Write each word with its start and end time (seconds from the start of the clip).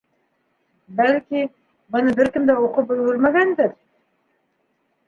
Бәлки, 1.01 1.43
быны 1.97 2.17
бер 2.21 2.33
кем 2.39 2.49
дә 2.51 2.57
уҡып 2.65 2.95
өлгөрмәгәндер? 2.97 3.75